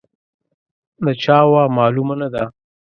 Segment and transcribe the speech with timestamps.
[1.05, 2.43] د چا وه، معلومه نه ده.